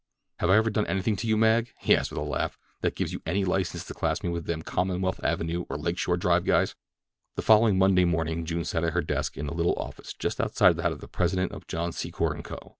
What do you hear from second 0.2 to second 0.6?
"Have I